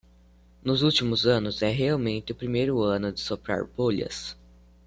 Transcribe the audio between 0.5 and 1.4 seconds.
Nos últimos